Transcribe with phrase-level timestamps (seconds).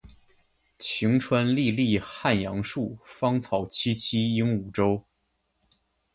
[0.79, 5.05] 晴川历历汉阳树，芳草萋萋鹦鹉洲。